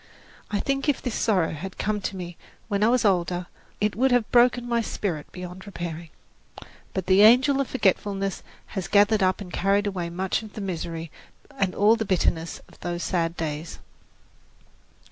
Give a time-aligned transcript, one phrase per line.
[0.49, 2.35] I think if this sorrow had come to me
[2.67, 3.45] when I was older,
[3.79, 6.09] it would have broken my spirit beyond repairing.
[6.95, 8.41] But the angel of forgetfulness
[8.73, 11.11] has gathered up and carried away much of the misery
[11.55, 13.77] and all the bitterness of those sad days.